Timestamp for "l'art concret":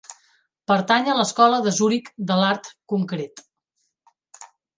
2.41-3.45